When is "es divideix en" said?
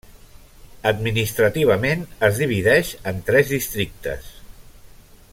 2.29-3.21